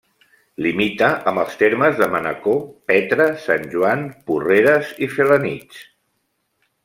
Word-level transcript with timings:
Limita 0.65 1.07
amb 1.31 1.41
els 1.41 1.57
termes 1.59 1.99
de 1.99 2.07
Manacor, 2.15 2.57
Petra, 2.91 3.27
Sant 3.45 3.69
Joan, 3.75 4.03
Porreres 4.31 4.95
i 5.09 5.11
Felanitx. 5.17 5.85